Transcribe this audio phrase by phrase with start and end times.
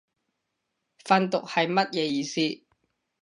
[1.03, 2.65] 訓讀係乜嘢意思